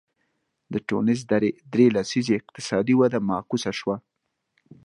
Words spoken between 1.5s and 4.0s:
درې لسیزې اقتصادي وده معکوسه شوه.